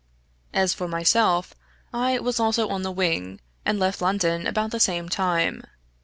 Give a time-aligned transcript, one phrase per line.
[0.51, 1.53] As for myself,
[1.93, 5.61] I was also on the wing, and left London about the same time.